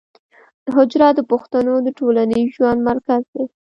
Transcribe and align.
حجره 0.75 1.09
د 1.15 1.19
پښتنو 1.31 1.73
د 1.85 1.87
ټولنیز 1.99 2.45
ژوند 2.55 2.79
مرکز 2.89 3.21
دی. 3.33 3.43